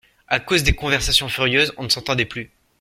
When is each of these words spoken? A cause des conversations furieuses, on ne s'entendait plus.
A 0.29 0.39
cause 0.39 0.63
des 0.63 0.73
conversations 0.73 1.29
furieuses, 1.29 1.73
on 1.77 1.83
ne 1.83 1.89
s'entendait 1.89 2.25
plus. 2.25 2.49